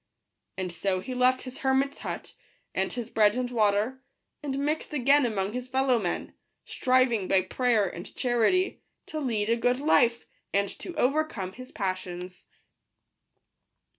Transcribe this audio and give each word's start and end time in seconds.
And 0.57 0.73
so 0.73 0.99
he 0.99 1.13
left 1.13 1.43
his 1.43 1.59
hermits 1.59 1.99
hut, 1.99 2.33
and 2.73 2.91
his 2.91 3.11
bread 3.11 3.35
and 3.35 3.51
water, 3.51 4.01
and 4.41 4.57
mixed 4.57 4.93
again 4.93 5.27
among 5.27 5.53
his 5.53 5.67
fellow 5.67 5.99
men, 5.99 6.33
striving, 6.65 7.27
by 7.27 7.43
prayer 7.43 7.87
and 7.87 8.15
charity, 8.15 8.81
to 9.05 9.19
lead 9.19 9.47
a 9.47 9.55
good 9.55 9.77
life, 9.79 10.25
and 10.51 10.67
to 10.79 10.95
overcome 10.95 11.53
his 11.53 11.71
passions. 11.71 12.47